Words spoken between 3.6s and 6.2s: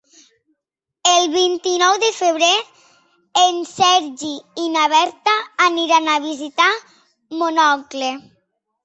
Sergi i na Berta aniran a